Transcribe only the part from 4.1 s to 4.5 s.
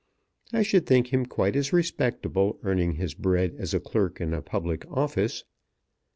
in a